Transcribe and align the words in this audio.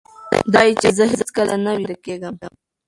دی 0.51 0.59
وایي 0.61 0.73
چې 0.81 0.89
زه 0.97 1.03
هیڅکله 1.11 1.55
نه 1.65 1.71
ویده 1.77 1.95
کېږم. 2.05 2.35